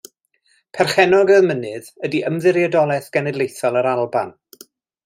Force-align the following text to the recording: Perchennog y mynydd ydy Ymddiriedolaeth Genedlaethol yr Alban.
Perchennog 0.77 1.33
y 1.35 1.37
mynydd 1.49 1.91
ydy 2.09 2.23
Ymddiriedolaeth 2.31 3.13
Genedlaethol 3.19 3.83
yr 3.85 3.93
Alban. 3.97 4.39